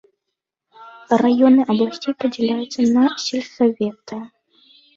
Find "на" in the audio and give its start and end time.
2.97-3.05